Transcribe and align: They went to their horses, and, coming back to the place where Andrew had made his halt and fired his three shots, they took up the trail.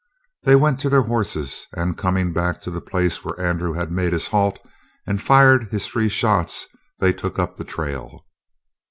They 0.41 0.55
went 0.55 0.79
to 0.79 0.89
their 0.89 1.03
horses, 1.03 1.67
and, 1.73 1.95
coming 1.95 2.33
back 2.33 2.59
to 2.61 2.71
the 2.71 2.81
place 2.81 3.23
where 3.23 3.39
Andrew 3.39 3.73
had 3.73 3.91
made 3.91 4.13
his 4.13 4.29
halt 4.29 4.57
and 5.05 5.21
fired 5.21 5.69
his 5.69 5.85
three 5.85 6.09
shots, 6.09 6.65
they 6.97 7.13
took 7.13 7.37
up 7.37 7.55
the 7.57 7.63
trail. 7.63 8.25